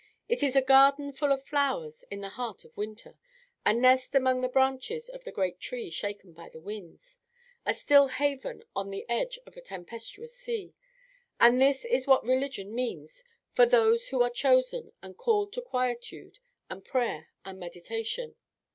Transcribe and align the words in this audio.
It 0.27 0.41
is 0.41 0.55
a 0.55 0.63
garden 0.63 1.13
full 1.13 1.31
of 1.31 1.45
flowers 1.45 2.03
in 2.09 2.21
the 2.21 2.29
heart 2.29 2.65
of 2.65 2.75
winter; 2.75 3.19
a 3.63 3.71
nest 3.71 4.15
among 4.15 4.41
the 4.41 4.49
branches 4.49 5.09
of 5.09 5.27
a 5.27 5.31
great 5.31 5.59
tree 5.59 5.91
shaken 5.91 6.33
by 6.33 6.49
the 6.49 6.59
winds; 6.59 7.19
a 7.67 7.73
still 7.75 8.07
haven 8.07 8.63
on 8.75 8.89
the 8.89 9.07
edge 9.07 9.37
of 9.45 9.55
a 9.57 9.61
tempestuous 9.61 10.35
sea. 10.35 10.73
And 11.39 11.61
this 11.61 11.85
is 11.85 12.07
what 12.07 12.25
religion 12.25 12.73
means 12.73 13.23
for 13.53 13.67
those 13.67 14.07
who 14.07 14.23
are 14.23 14.31
chosen 14.31 14.91
and 15.03 15.15
called 15.15 15.53
to 15.53 15.61
quietude 15.61 16.39
and 16.67 16.83
prayer 16.83 17.29
and 17.45 17.59
meditation. 17.59 18.35